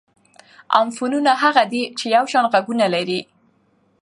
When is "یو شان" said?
2.15-2.45